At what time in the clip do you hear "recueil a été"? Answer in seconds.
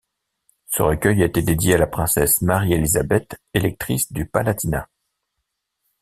0.81-1.43